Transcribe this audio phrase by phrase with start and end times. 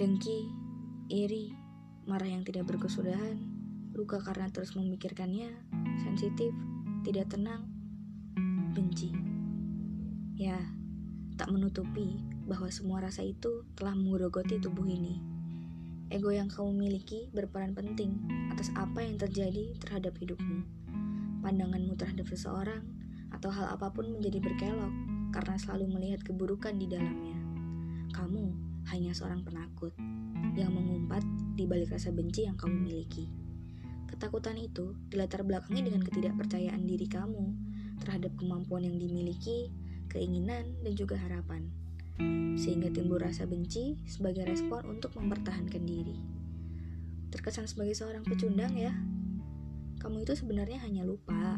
[0.00, 0.48] Dengki,
[1.12, 1.52] iri,
[2.08, 3.36] marah yang tidak berkesudahan,
[3.92, 5.52] luka karena terus memikirkannya,
[6.00, 6.56] sensitif,
[7.04, 7.68] tidak tenang,
[8.72, 9.12] benci.
[10.40, 10.56] Ya,
[11.36, 12.16] tak menutupi
[12.48, 15.20] bahwa semua rasa itu telah menggerogoti tubuh ini.
[16.08, 20.64] Ego yang kamu miliki berperan penting atas apa yang terjadi terhadap hidupmu.
[21.44, 22.88] Pandanganmu terhadap seseorang
[23.36, 24.96] atau hal apa pun menjadi berkelok
[25.36, 27.36] karena selalu melihat keburukan di dalamnya.
[28.16, 29.94] Kamu hanya seorang penakut
[30.58, 31.22] yang mengumpat
[31.54, 33.30] di balik rasa benci yang kamu miliki.
[34.10, 37.54] Ketakutan itu dilatar belakangi dengan ketidakpercayaan diri kamu
[38.02, 39.70] terhadap kemampuan yang dimiliki,
[40.10, 41.70] keinginan, dan juga harapan.
[42.58, 46.18] Sehingga timbul rasa benci sebagai respon untuk mempertahankan diri.
[47.30, 48.90] Terkesan sebagai seorang pecundang ya.
[50.02, 51.56] Kamu itu sebenarnya hanya lupa.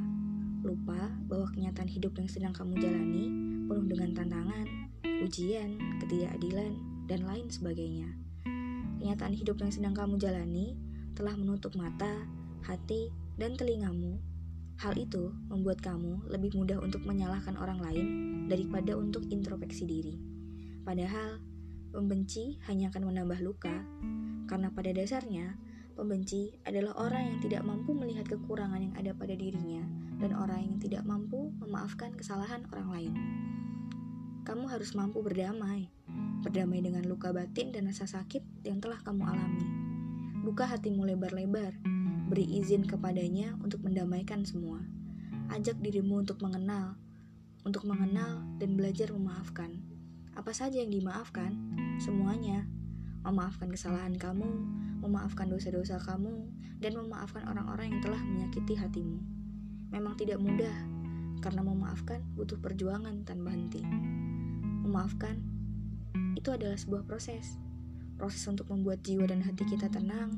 [0.63, 3.25] Lupa bahwa kenyataan hidup yang sedang kamu jalani
[3.67, 4.67] penuh dengan tantangan,
[5.25, 8.11] ujian, ketidakadilan, dan lain sebagainya.
[8.99, 10.79] Kenyataan hidup yang sedang kamu jalani
[11.19, 12.27] telah menutup mata,
[12.63, 14.19] hati, dan telingamu.
[14.79, 18.07] Hal itu membuat kamu lebih mudah untuk menyalahkan orang lain
[18.51, 20.17] daripada untuk introspeksi diri.
[20.83, 21.39] Padahal,
[21.95, 23.87] pembenci hanya akan menambah luka,
[24.51, 25.55] karena pada dasarnya
[25.93, 29.85] Pembenci adalah orang yang tidak mampu melihat kekurangan yang ada pada dirinya
[30.25, 33.13] dan orang yang tidak mampu memaafkan kesalahan orang lain.
[34.43, 35.87] Kamu harus mampu berdamai,
[36.43, 39.67] berdamai dengan luka batin dan rasa sakit yang telah kamu alami.
[40.43, 41.79] Buka hatimu lebar-lebar,
[42.27, 44.83] beri izin kepadanya untuk mendamaikan semua.
[45.47, 46.99] Ajak dirimu untuk mengenal,
[47.63, 49.79] untuk mengenal dan belajar memaafkan.
[50.35, 51.55] Apa saja yang dimaafkan,
[52.03, 52.67] semuanya.
[53.23, 54.51] Memaafkan kesalahan kamu,
[55.07, 56.51] memaafkan dosa-dosa kamu,
[56.83, 59.23] dan memaafkan orang-orang yang telah menyakiti hatimu.
[59.95, 60.75] Memang tidak mudah,
[61.39, 63.87] karena memaafkan butuh perjuangan tanpa henti.
[64.83, 65.39] Memaafkan
[66.35, 67.57] itu adalah sebuah proses,
[68.19, 70.35] proses untuk membuat jiwa dan hati kita tenang,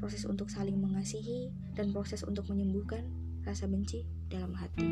[0.00, 3.04] proses untuk saling mengasihi, dan proses untuk menyembuhkan
[3.44, 4.88] rasa benci dalam hati.